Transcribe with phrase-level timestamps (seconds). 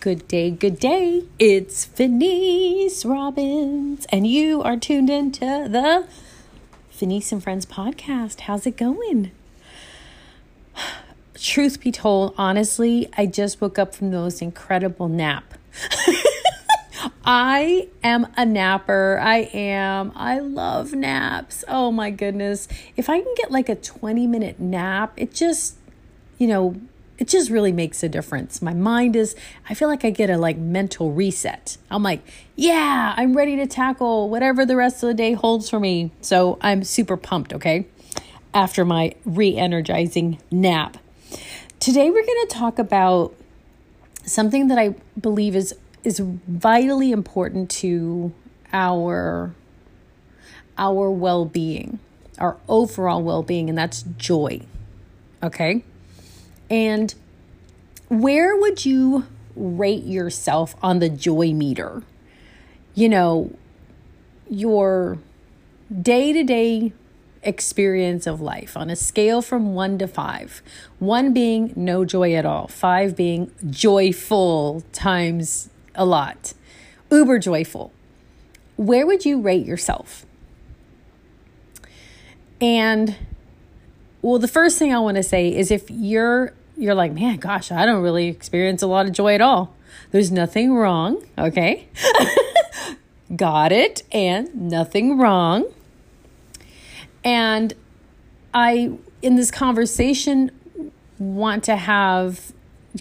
[0.00, 1.24] Good day, good day.
[1.38, 6.06] It's Fenice Robbins, and you are tuned into the
[6.88, 8.40] Fenice and Friends podcast.
[8.40, 9.30] How's it going?
[11.34, 15.52] Truth be told, honestly, I just woke up from the most incredible nap.
[17.22, 19.20] I am a napper.
[19.22, 20.12] I am.
[20.16, 21.62] I love naps.
[21.68, 22.68] Oh my goodness.
[22.96, 25.76] If I can get like a 20 minute nap, it just,
[26.38, 26.80] you know,
[27.20, 28.62] it just really makes a difference.
[28.62, 29.36] My mind is,
[29.68, 31.76] I feel like I get a like mental reset.
[31.90, 32.22] I'm like,
[32.56, 36.12] yeah, I'm ready to tackle whatever the rest of the day holds for me.
[36.22, 37.86] So I'm super pumped, okay?
[38.54, 40.96] After my re energizing nap.
[41.78, 43.34] Today we're going to talk about
[44.24, 48.32] something that I believe is is vitally important to
[48.72, 49.54] our
[50.78, 51.98] our well-being,
[52.38, 54.62] our overall well-being and that's joy.
[55.42, 55.84] Okay?
[56.70, 57.14] And
[58.08, 59.26] where would you
[59.56, 62.02] rate yourself on the joy meter?
[62.94, 63.52] You know,
[64.48, 65.18] your
[66.00, 66.92] day to day
[67.42, 70.62] experience of life on a scale from one to five.
[70.98, 76.54] One being no joy at all, five being joyful times a lot,
[77.10, 77.92] uber joyful.
[78.76, 80.24] Where would you rate yourself?
[82.60, 83.16] And
[84.22, 87.70] well, the first thing I want to say is if you're you're like, man, gosh,
[87.70, 89.74] I don't really experience a lot of joy at all.
[90.12, 91.88] There's nothing wrong, okay?
[93.36, 95.66] Got it, and nothing wrong.
[97.22, 97.74] And
[98.54, 100.50] I, in this conversation,
[101.18, 102.52] want to have,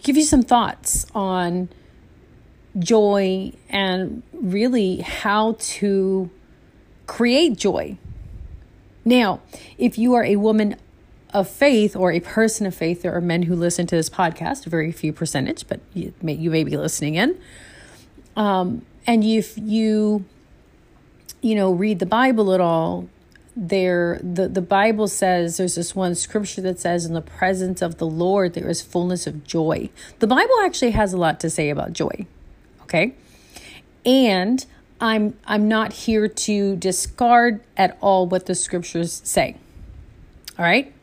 [0.04, 1.70] give you some thoughts on
[2.78, 6.30] joy and really how to
[7.08, 7.98] create joy.
[9.06, 9.40] Now,
[9.78, 10.76] if you are a woman
[11.34, 14.66] of faith or a person of faith, there are men who listen to this podcast,
[14.66, 17.40] a very few percentage, but you may, you may be listening in.
[18.36, 20.26] Um, and if you,
[21.42, 23.08] you know, read the Bible at all,
[23.56, 27.98] there the, the Bible says there's this one scripture that says, In the presence of
[27.98, 29.90] the Lord there is fullness of joy.
[30.20, 32.26] The Bible actually has a lot to say about joy.
[32.84, 33.16] Okay.
[34.06, 34.66] And
[35.02, 39.58] I'm I'm not here to discard at all what the scriptures say.
[40.58, 40.94] All right.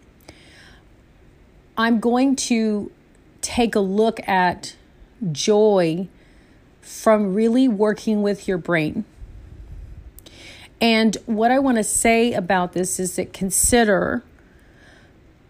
[1.76, 2.90] I'm going to
[3.42, 4.76] take a look at
[5.30, 6.08] joy
[6.80, 9.04] from really working with your brain.
[10.80, 14.22] And what I want to say about this is that consider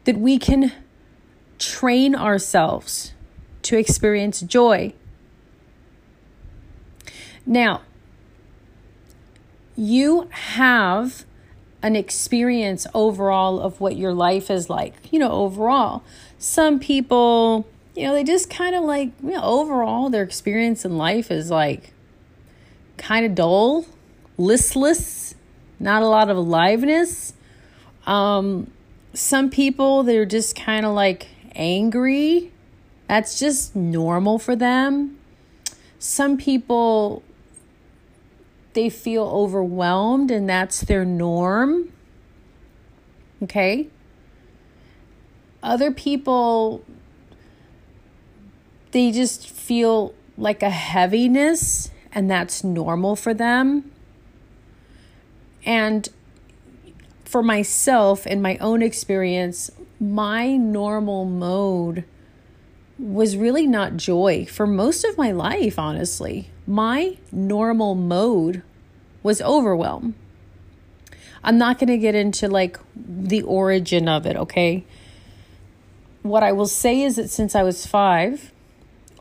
[0.04, 0.72] that we can
[1.58, 3.12] train ourselves
[3.62, 4.92] to experience joy.
[7.44, 7.82] Now,
[9.76, 11.24] you have
[11.86, 16.02] an experience overall of what your life is like, you know, overall.
[16.36, 17.64] Some people,
[17.94, 21.48] you know, they just kind of like, you know, overall, their experience in life is
[21.48, 21.92] like
[22.96, 23.86] kind of dull,
[24.36, 25.36] listless,
[25.78, 27.34] not a lot of aliveness.
[28.04, 28.68] Um,
[29.14, 32.50] some people, they're just kind of like angry.
[33.06, 35.18] That's just normal for them.
[36.00, 37.22] Some people,
[38.76, 41.90] they feel overwhelmed and that's their norm.
[43.42, 43.88] Okay?
[45.62, 46.84] Other people,
[48.92, 53.90] they just feel like a heaviness and that's normal for them.
[55.64, 56.08] And
[57.24, 62.04] for myself, in my own experience, my normal mode
[62.98, 68.62] was really not joy for most of my life, honestly my normal mode
[69.22, 70.14] was overwhelm.
[71.44, 74.84] I'm not going to get into like the origin of it, okay?
[76.22, 78.50] What I will say is that since I was five,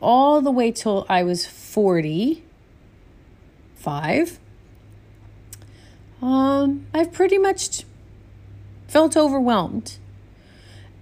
[0.00, 4.40] all the way till I was 45,
[6.20, 7.84] um, I've pretty much
[8.88, 9.98] felt overwhelmed.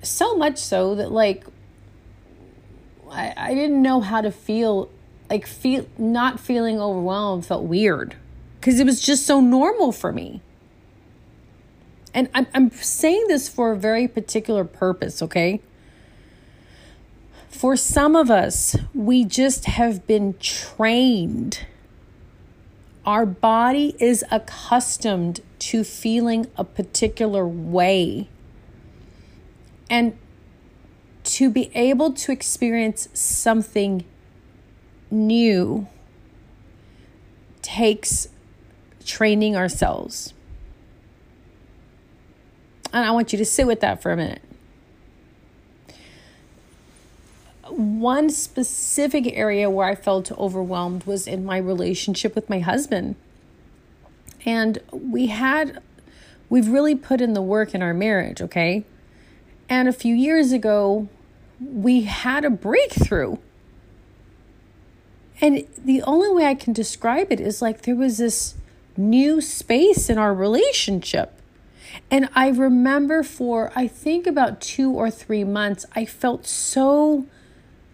[0.03, 1.47] So much so that, like,
[3.15, 4.91] I, I didn't know how to feel
[5.31, 8.17] like feel not feeling overwhelmed felt weird
[8.61, 10.43] because it was just so normal for me.
[12.13, 15.61] And I'm I'm saying this for a very particular purpose, okay?
[17.49, 21.61] For some of us, we just have been trained.
[23.07, 28.29] Our body is accustomed to feeling a particular way.
[29.89, 30.19] And
[31.25, 34.05] to be able to experience something
[35.11, 35.87] new
[37.63, 38.29] takes
[39.05, 40.33] training ourselves.
[42.93, 44.43] And I want you to sit with that for a minute.
[47.77, 53.17] one specific area where I felt overwhelmed was in my relationship with my husband.
[54.45, 55.81] And we had,
[56.49, 58.85] we've really put in the work in our marriage, okay?
[59.69, 61.09] And a few years ago,
[61.61, 63.37] we had a breakthrough.
[65.41, 68.55] And the only way I can describe it is like there was this
[68.97, 71.41] new space in our relationship.
[72.11, 77.27] And I remember for, I think about two or three months, I felt so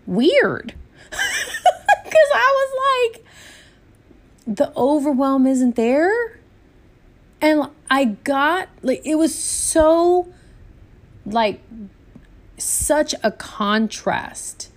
[0.07, 0.75] weird.
[2.11, 3.25] Because I was like,
[4.57, 6.41] the overwhelm isn't there.
[7.41, 10.29] And I got, like, it was so,
[11.25, 11.63] like,
[12.63, 14.71] such a contrast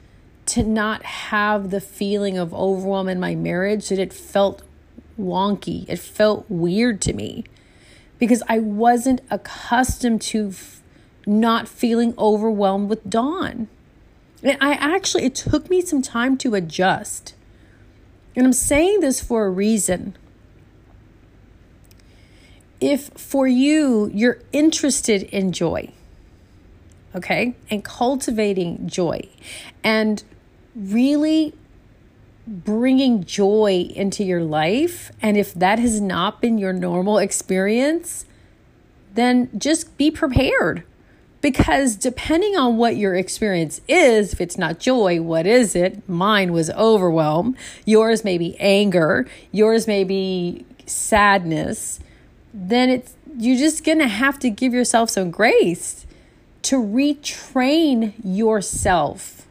[0.45, 4.61] to not have the feeling of overwhelm in my marriage that it felt
[5.19, 5.85] wonky.
[5.87, 7.45] It felt weird to me
[8.19, 10.81] because I wasn't accustomed to f-
[11.25, 13.67] not feeling overwhelmed with Dawn.
[14.41, 17.33] And I actually, it took me some time to adjust.
[18.35, 20.17] And I'm saying this for a reason.
[22.81, 25.93] If for you, you're interested in joy,
[27.15, 29.27] okay, and cultivating joy
[29.83, 30.23] and
[30.75, 31.53] really
[32.45, 38.25] bringing joy into your life, and if that has not been your normal experience,
[39.13, 40.83] then just be prepared.
[41.41, 46.07] Because depending on what your experience is, if it's not joy, what is it?
[46.07, 47.57] Mine was overwhelm.
[47.85, 49.27] Yours may be anger.
[49.51, 51.99] Yours may be sadness.
[52.53, 56.05] Then it's you're just gonna have to give yourself some grace
[56.63, 59.43] to retrain yourself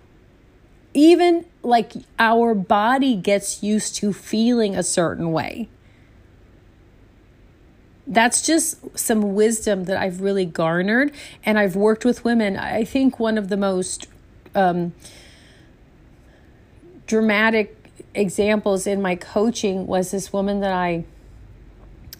[0.95, 5.69] even like our body gets used to feeling a certain way.
[8.07, 11.13] That's just some wisdom that I've really garnered.
[11.45, 12.57] And I've worked with women.
[12.57, 14.07] I think one of the most
[14.55, 14.93] um,
[17.07, 17.77] dramatic
[18.15, 21.05] examples in my coaching was this woman that I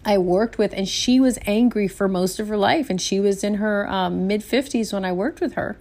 [0.05, 3.43] I worked with, and she was angry for most of her life, and she was
[3.43, 5.77] in her um, mid fifties when I worked with her,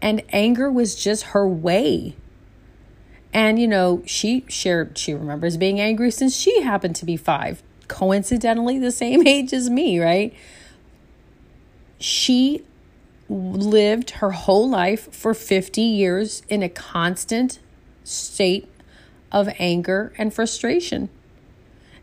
[0.00, 2.16] and anger was just her way
[3.36, 7.62] and, you know, she shared, she remembers being angry since she happened to be five,
[7.86, 10.32] coincidentally the same age as me, right?
[11.98, 12.64] She
[13.28, 17.58] lived her whole life for 50 years in a constant
[18.04, 18.70] state
[19.30, 21.10] of anger and frustration.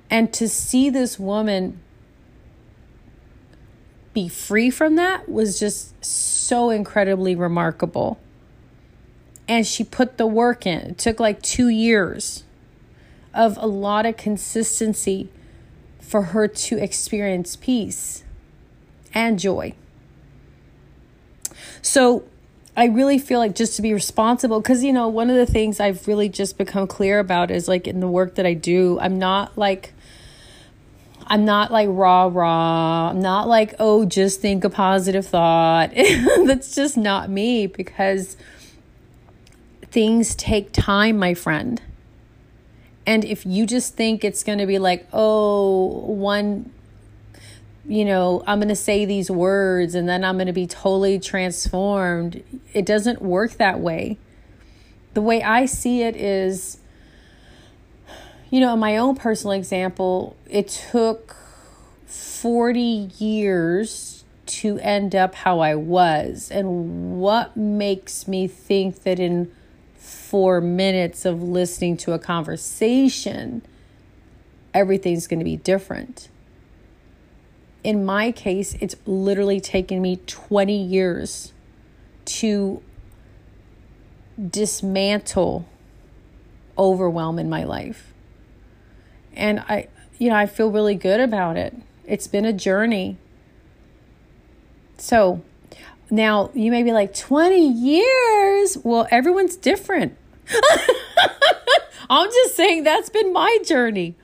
[0.10, 1.80] And to see this woman
[4.14, 8.20] be free from that was just so incredibly remarkable
[9.48, 10.92] and she put the work in.
[10.92, 12.44] It took like two years
[13.34, 15.30] of a lot of consistency
[16.00, 18.24] for her to experience peace
[19.14, 19.74] and joy.
[21.82, 22.24] So
[22.76, 25.80] I really feel like just to be responsible, because, you know, one of the things
[25.80, 29.20] I've really just become clear about is like in the work that I do, I'm
[29.20, 29.94] not like,
[31.28, 33.10] I'm not like rah rah.
[33.12, 35.92] I'm not like, oh, just think a positive thought.
[36.46, 38.38] That's just not me because
[39.92, 41.82] things take time, my friend.
[43.06, 46.72] And if you just think it's going to be like, oh, one,
[47.88, 51.20] you know, I'm going to say these words and then I'm going to be totally
[51.20, 52.44] transformed,
[52.74, 54.18] it doesn't work that way.
[55.14, 56.78] The way I see it is,
[58.50, 61.36] you know, in my own personal example, it took
[62.06, 62.80] 40
[63.18, 66.50] years to end up how I was.
[66.52, 69.52] And what makes me think that in
[69.98, 73.62] four minutes of listening to a conversation,
[74.74, 76.30] everything's going to be different.
[77.84, 81.52] In my case, it's literally taken me 20 years
[82.26, 82.82] to
[84.50, 85.68] dismantle
[86.78, 88.14] overwhelm in my life.
[89.36, 89.88] And I,
[90.18, 91.76] you know, I feel really good about it.
[92.06, 93.18] It's been a journey.
[94.98, 95.42] So
[96.10, 98.78] now you may be like, 20 years?
[98.84, 100.18] Well, everyone's different.
[102.10, 104.16] I'm just saying that's been my journey.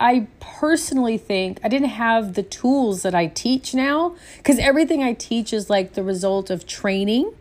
[0.00, 5.12] I personally think I didn't have the tools that I teach now because everything I
[5.12, 7.34] teach is like the result of training.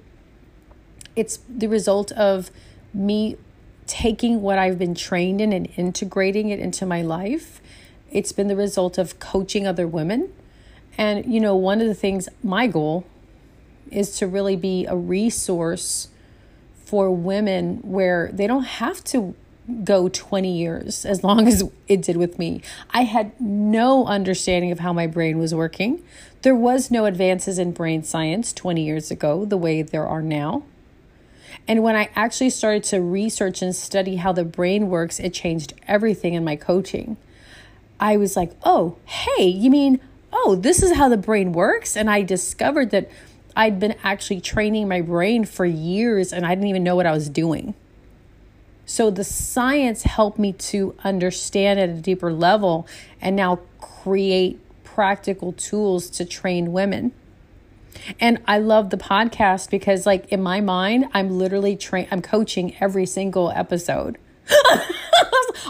[1.16, 2.51] It's the result of
[2.94, 3.38] me
[3.88, 7.62] taking what I've been trained in and integrating it into my life.
[8.12, 10.32] It's been the result of coaching other women.
[10.98, 13.06] And, you know, one of the things, my goal
[13.89, 16.10] is to really be a resource
[16.75, 19.34] for women where they don't have to
[19.84, 22.62] go 20 years as long as it did with me.
[22.92, 26.04] I had no understanding of how my brain was working.
[26.42, 30.64] There was no advances in brain science 20 years ago the way there are now.
[31.68, 35.74] And when I actually started to research and study how the brain works, it changed
[35.88, 37.18] everything in my coaching.
[38.00, 40.00] I was like, oh, hey, you mean,
[40.32, 41.98] oh, this is how the brain works?
[41.98, 43.10] And I discovered that
[43.56, 47.12] I'd been actually training my brain for years and I didn't even know what I
[47.12, 47.74] was doing.
[48.89, 52.88] So the science helped me to understand at a deeper level
[53.22, 57.12] and now create practical tools to train women.
[58.19, 62.75] And I love the podcast because like in my mind, I'm literally train I'm coaching
[62.81, 64.17] every single episode.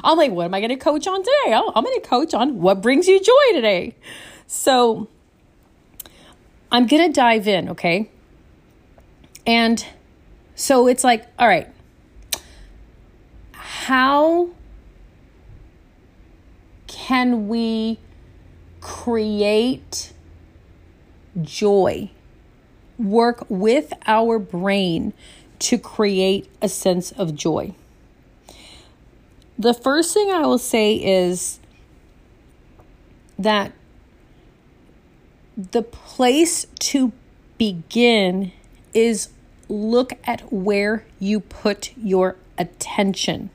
[0.01, 1.53] I'm like, what am I going to coach on today?
[1.53, 3.97] I'm going to coach on what brings you joy today.
[4.47, 5.09] So
[6.71, 8.09] I'm going to dive in, okay?
[9.45, 9.85] And
[10.55, 11.67] so it's like, all right,
[13.89, 14.47] how
[16.85, 17.97] can we
[18.81, 20.13] create
[21.41, 22.11] joy?
[22.99, 25.11] Work with our brain
[25.57, 27.73] to create a sense of joy.
[29.57, 31.59] The first thing I will say is
[33.39, 33.71] that
[35.57, 37.11] the place to
[37.57, 38.51] begin
[38.93, 39.29] is
[39.67, 43.49] look at where you put your attention.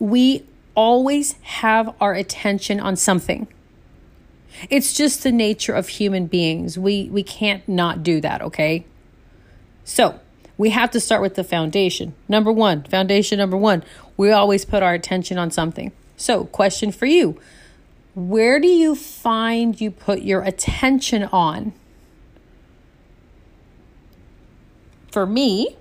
[0.00, 3.46] We always have our attention on something.
[4.68, 6.76] It's just the nature of human beings.
[6.76, 8.84] We we can't not do that, okay?
[9.84, 10.18] So,
[10.58, 12.14] we have to start with the foundation.
[12.28, 13.82] Number one, foundation number one,
[14.16, 15.92] we always put our attention on something.
[16.16, 17.40] So, question for you
[18.14, 21.72] Where do you find you put your attention on?
[25.10, 25.76] For me,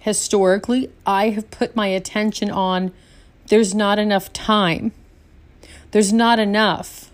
[0.00, 2.92] historically, I have put my attention on
[3.48, 4.92] there's not enough time.
[5.92, 7.10] There's not enough.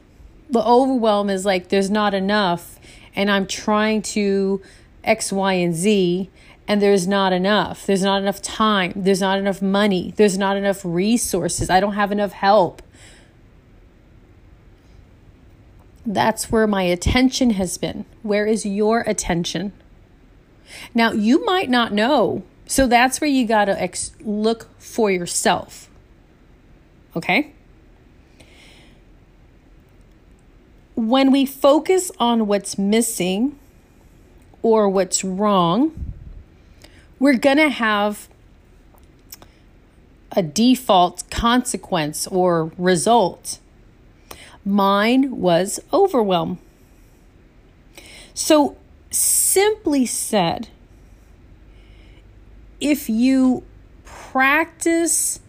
[0.50, 2.78] The overwhelm is like there's not enough,
[3.14, 4.62] and I'm trying to
[5.04, 6.30] X, Y, and Z,
[6.68, 7.86] and there's not enough.
[7.86, 8.92] There's not enough time.
[8.96, 10.14] There's not enough money.
[10.16, 11.70] There's not enough resources.
[11.70, 12.82] I don't have enough help.
[16.04, 18.04] That's where my attention has been.
[18.22, 19.72] Where is your attention?
[20.94, 22.42] Now, you might not know.
[22.66, 25.88] So that's where you got to ex- look for yourself.
[27.16, 27.52] Okay?
[30.94, 33.58] When we focus on what's missing
[34.62, 36.12] or what's wrong,
[37.18, 38.28] we're going to have
[40.32, 43.58] a default consequence or result.
[44.64, 46.58] Mine was overwhelm.
[48.34, 48.76] So,
[49.10, 50.68] simply said,
[52.80, 53.62] if you
[54.04, 55.40] practice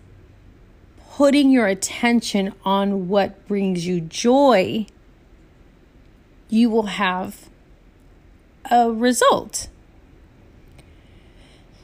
[1.17, 4.83] putting your attention on what brings you joy,
[6.49, 7.49] you will have
[8.71, 9.67] a result.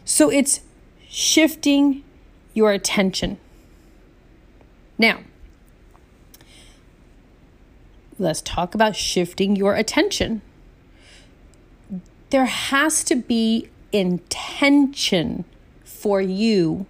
[0.03, 0.61] So it's
[1.07, 2.03] shifting
[2.55, 3.37] your attention.
[4.97, 5.19] Now,
[8.17, 10.41] let's talk about shifting your attention.
[12.31, 15.45] There has to be intention
[15.83, 16.87] for you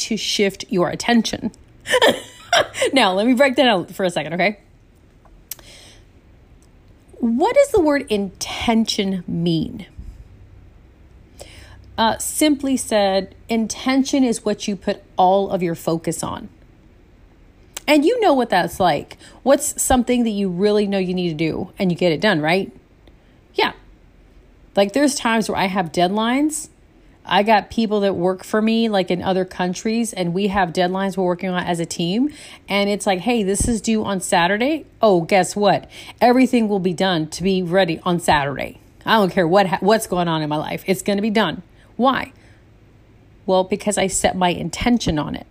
[0.00, 1.52] to shift your attention.
[2.92, 4.60] now, let me break that out for a second, okay?
[7.18, 9.86] What does the word intention mean?
[11.98, 16.48] Uh, simply said, intention is what you put all of your focus on.
[17.86, 19.18] And you know what that's like.
[19.42, 22.40] What's something that you really know you need to do and you get it done,
[22.40, 22.72] right?
[23.54, 23.72] Yeah.
[24.76, 26.68] Like there's times where I have deadlines.
[27.30, 31.16] I got people that work for me like in other countries and we have deadlines
[31.16, 32.34] we're working on as a team
[32.68, 35.88] and it's like, "Hey, this is due on Saturday." Oh, guess what?
[36.20, 38.80] Everything will be done to be ready on Saturday.
[39.06, 40.82] I don't care what what's going on in my life.
[40.86, 41.62] It's going to be done.
[41.96, 42.32] Why?
[43.46, 45.46] Well, because I set my intention on it.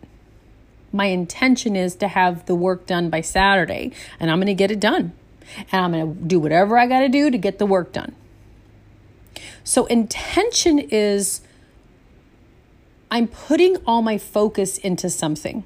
[0.92, 4.72] My intention is to have the work done by Saturday, and I'm going to get
[4.72, 5.14] it done.
[5.72, 8.16] And I'm going to do whatever I got to do to get the work done.
[9.64, 11.42] So, intention is
[13.12, 15.64] I'm putting all my focus into something.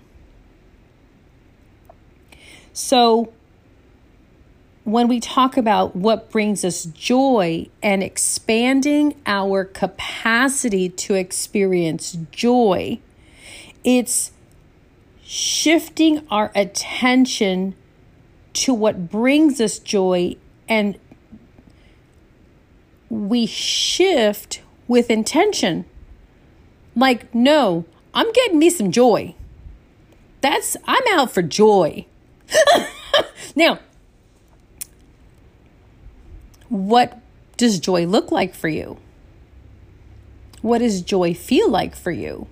[2.72, 3.34] So,
[4.84, 13.00] when we talk about what brings us joy and expanding our capacity to experience joy,
[13.84, 14.32] it's
[15.24, 17.76] shifting our attention
[18.54, 20.36] to what brings us joy
[20.68, 21.00] and
[23.10, 25.86] we shift with intention.
[26.96, 29.36] Like, no, I'm getting me some joy.
[30.42, 32.06] That's, I'm out for joy.
[33.56, 33.80] now,
[36.70, 37.20] what
[37.58, 38.98] does joy look like for you?
[40.62, 42.48] What does joy feel like for you?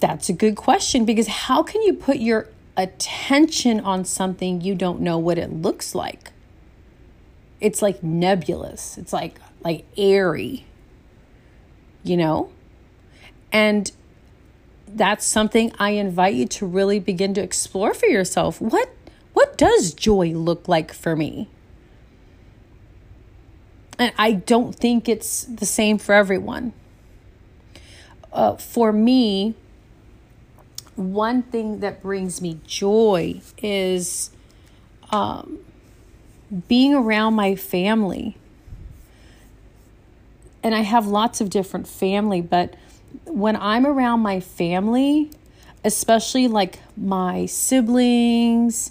[0.00, 5.00] That's a good question because how can you put your attention on something you don't
[5.00, 6.32] know what it looks like?
[7.60, 8.98] It's like nebulous.
[8.98, 10.66] It's like like airy.
[12.04, 12.52] You know?
[13.50, 13.90] And
[14.86, 18.60] that's something I invite you to really begin to explore for yourself.
[18.60, 18.90] What
[19.32, 21.48] what does joy look like for me?
[23.98, 26.72] And I don't think it's the same for everyone.
[28.32, 29.54] Uh, for me,
[30.96, 34.30] one thing that brings me joy is
[35.10, 35.58] um,
[36.68, 38.36] being around my family.
[40.64, 42.74] And I have lots of different family, but
[43.26, 45.30] when I'm around my family,
[45.84, 48.90] especially like my siblings,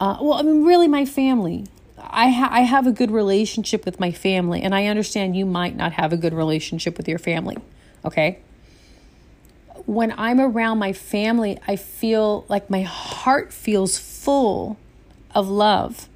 [0.00, 1.66] uh, well, I mean, really my family.
[1.98, 5.76] I, ha- I have a good relationship with my family, and I understand you might
[5.76, 7.58] not have a good relationship with your family,
[8.04, 8.38] okay?
[9.84, 14.78] When I'm around my family, I feel like my heart feels full
[15.34, 16.08] of love.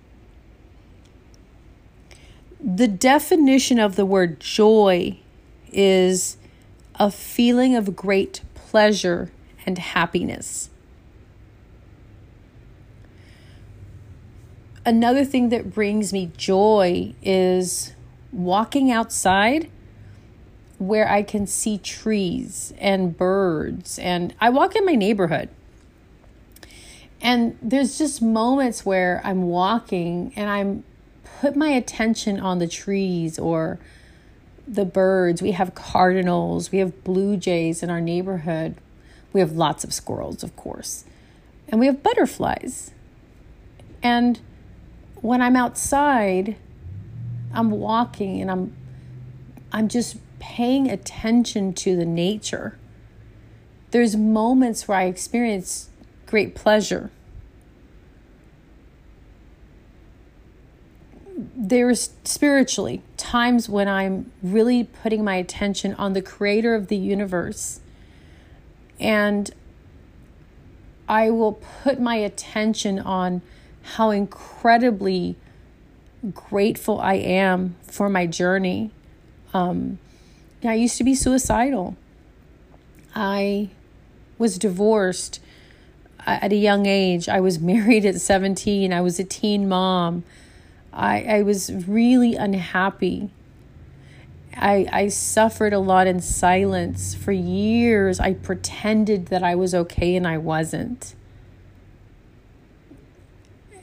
[2.66, 5.18] The definition of the word joy
[5.70, 6.38] is
[6.94, 9.30] a feeling of great pleasure
[9.66, 10.70] and happiness.
[14.86, 17.92] Another thing that brings me joy is
[18.32, 19.70] walking outside
[20.78, 23.98] where I can see trees and birds.
[23.98, 25.50] And I walk in my neighborhood.
[27.20, 30.84] And there's just moments where I'm walking and I'm
[31.44, 33.78] put my attention on the trees or
[34.66, 35.42] the birds.
[35.42, 38.76] We have cardinals, we have blue jays in our neighborhood.
[39.34, 41.04] We have lots of squirrels, of course.
[41.68, 42.92] And we have butterflies.
[44.02, 44.40] And
[45.16, 46.56] when I'm outside,
[47.52, 48.74] I'm walking and I'm
[49.70, 52.78] I'm just paying attention to the nature.
[53.90, 55.90] There's moments where I experience
[56.24, 57.10] great pleasure.
[61.36, 67.80] There's spiritually times when I'm really putting my attention on the creator of the universe.
[69.00, 69.50] And
[71.08, 73.42] I will put my attention on
[73.82, 75.36] how incredibly
[76.32, 78.90] grateful I am for my journey.
[79.52, 79.98] Um,
[80.62, 81.96] I used to be suicidal.
[83.14, 83.68] I
[84.38, 85.40] was divorced
[86.26, 87.28] at a young age.
[87.28, 88.92] I was married at 17.
[88.92, 90.24] I was a teen mom.
[90.94, 93.30] I, I was really unhappy.
[94.56, 98.20] I, I suffered a lot in silence for years.
[98.20, 101.14] I pretended that I was okay and I wasn't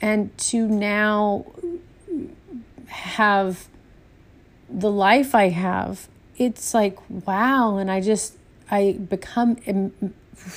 [0.02, 1.46] and to now
[2.88, 3.68] have
[4.68, 7.78] the life I have, it's like, wow.
[7.78, 8.36] And I just,
[8.70, 10.02] I become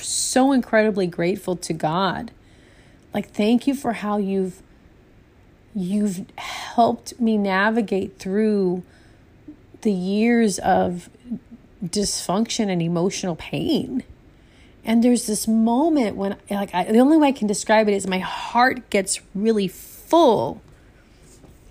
[0.00, 2.32] so incredibly grateful to God.
[3.14, 4.62] Like, thank you for how you've
[5.76, 8.82] you've helped me navigate through
[9.82, 11.10] the years of
[11.84, 14.02] dysfunction and emotional pain.
[14.86, 18.06] And there's this moment when, like, I, the only way I can describe it is
[18.06, 20.62] my heart gets really full.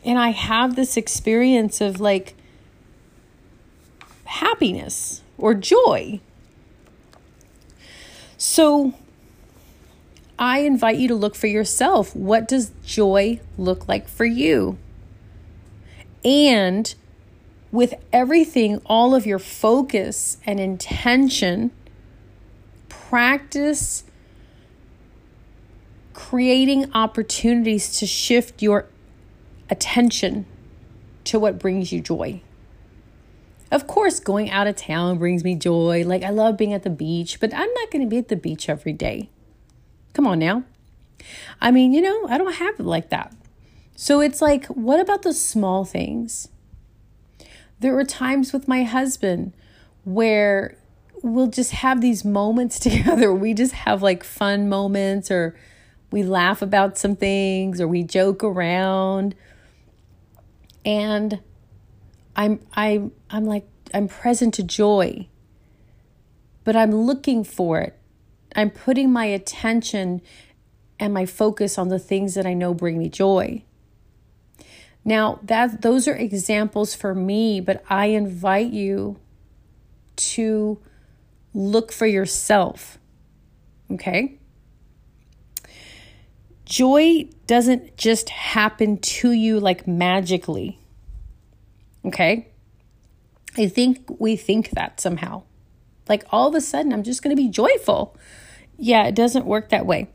[0.03, 2.35] And I have this experience of like
[4.25, 6.19] happiness or joy.
[8.37, 8.93] So
[10.37, 12.15] I invite you to look for yourself.
[12.15, 14.77] What does joy look like for you?
[16.23, 16.93] And
[17.71, 21.71] with everything, all of your focus and intention
[22.89, 24.03] practice
[26.13, 28.87] creating opportunities to shift your
[29.69, 30.45] attention
[31.25, 32.41] to what brings you joy.
[33.71, 36.03] Of course, going out of town brings me joy.
[36.05, 38.35] Like, I love being at the beach, but I'm not going to be at the
[38.35, 39.29] beach every day.
[40.15, 40.63] Come on now.
[41.59, 43.35] I mean, you know, I don't have it like that.
[43.97, 46.47] So it's like, what about the small things?
[47.81, 49.51] There were times with my husband
[50.05, 50.77] where
[51.21, 53.33] we'll just have these moments together.
[53.33, 55.53] We just have like fun moments or
[56.11, 59.35] we laugh about some things or we joke around.
[60.85, 61.41] And
[62.37, 65.27] I'm I'm I'm like I'm present to joy.
[66.63, 67.99] But I'm looking for it.
[68.55, 70.21] I'm putting my attention
[70.99, 73.63] and my focus on the things that I know bring me joy.
[75.03, 79.19] Now, that those are examples for me, but I invite you
[80.15, 80.79] to
[81.53, 82.97] look for yourself.
[83.91, 84.39] Okay?
[86.65, 90.79] Joy doesn't just happen to you like magically.
[92.03, 92.47] Okay?
[93.57, 95.43] I think we think that somehow.
[96.09, 98.17] Like all of a sudden, I'm just going to be joyful.
[98.77, 100.09] Yeah, it doesn't work that way.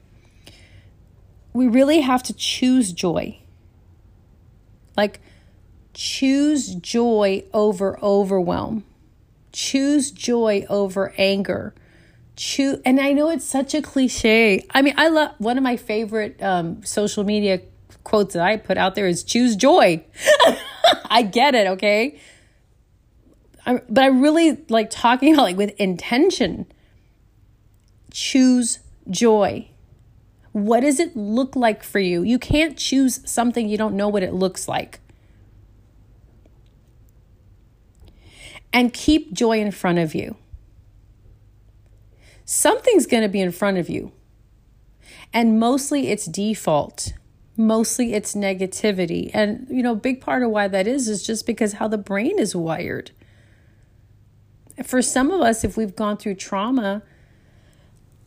[1.52, 3.38] We really have to choose joy.
[4.96, 5.20] Like,
[5.94, 8.84] choose joy over overwhelm,
[9.52, 11.74] choose joy over anger.
[12.36, 14.64] Choose, and I know it's such a cliche.
[14.70, 17.60] I mean, I love one of my favorite um, social media
[18.02, 20.02] quotes that I put out there is choose joy.
[21.10, 22.18] I get it, okay?
[23.66, 26.66] I, but I really like talking about like with intention.
[28.10, 29.68] Choose joy.
[30.52, 32.22] What does it look like for you?
[32.22, 35.00] You can't choose something you don't know what it looks like.
[38.72, 40.36] And keep joy in front of you.
[42.44, 44.12] Something's going to be in front of you.
[45.32, 47.12] And mostly it's default.
[47.56, 49.30] Mostly it's negativity.
[49.32, 52.38] And, you know, big part of why that is is just because how the brain
[52.38, 53.12] is wired.
[54.82, 57.02] For some of us, if we've gone through trauma,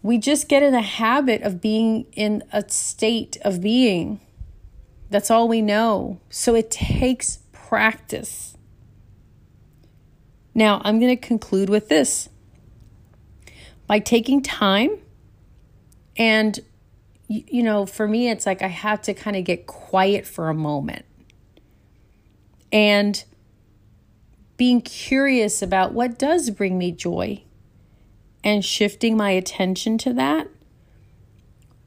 [0.04, 4.20] we just get in the habit of being in a state of being.
[5.10, 6.20] That's all we know.
[6.30, 8.58] So it takes practice.
[10.54, 12.28] Now, I'm going to conclude with this.
[13.88, 14.98] By taking time,
[16.18, 16.60] and,
[17.28, 20.54] you know, for me, it's like I have to kind of get quiet for a
[20.54, 21.06] moment.
[22.72, 23.24] And
[24.58, 27.44] being curious about what does bring me joy
[28.44, 30.48] and shifting my attention to that,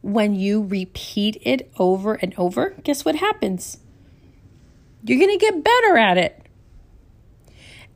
[0.02, 3.78] when you repeat it over and over, guess what happens?
[5.02, 6.42] You're going to get better at it.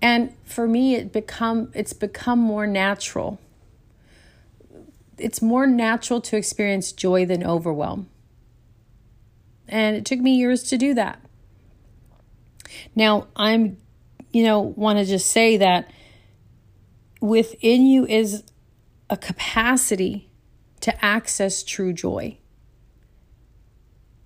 [0.02, 3.38] And for me it become it's become more natural.
[5.18, 8.08] It's more natural to experience joy than overwhelm.
[9.68, 11.20] And it took me years to do that.
[12.96, 13.76] Now, I'm
[14.32, 15.90] you know, want to just say that
[17.20, 18.42] within you is
[19.08, 20.30] a capacity
[20.80, 22.38] to access true joy.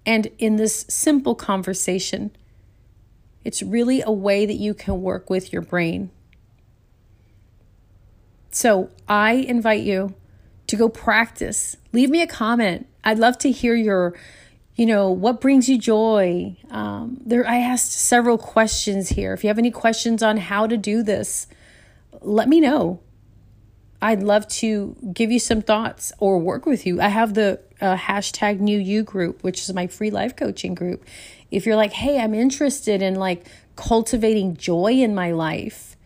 [0.07, 2.30] And in this simple conversation,
[3.44, 6.11] it's really a way that you can work with your brain.
[8.50, 10.14] So I invite you
[10.68, 11.76] to go practice.
[11.92, 12.87] Leave me a comment.
[13.02, 14.14] I'd love to hear your,
[14.76, 16.57] you know, what brings you joy.
[16.70, 19.33] Um, there, I asked several questions here.
[19.33, 21.46] If you have any questions on how to do this,
[22.20, 23.00] let me know.
[24.03, 27.00] I'd love to give you some thoughts or work with you.
[27.00, 31.05] I have the uh, hashtag new you group, which is my free life coaching group.
[31.50, 33.46] If you're like, hey, I'm interested in like
[33.77, 35.96] cultivating joy in my life,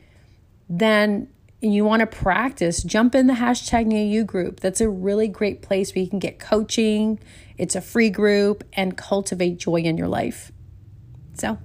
[0.69, 1.29] then
[1.61, 4.61] you want to practice, jump in the hashtag new you group.
[4.61, 7.19] That's a really great place where you can get coaching.
[7.57, 10.53] It's a free group and cultivate joy in your life.
[11.35, 11.59] So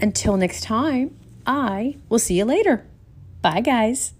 [0.00, 2.86] until next time, I will see you later.
[3.42, 4.14] Bye, guys.